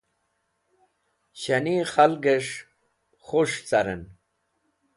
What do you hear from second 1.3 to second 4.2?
Shani khalges̃h kus̃h carẽn.